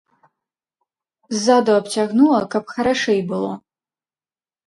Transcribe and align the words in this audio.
Ззаду 1.33 1.75
абцягнула, 1.81 2.39
каб 2.55 2.63
харашэй 2.77 3.21
было. 3.33 3.53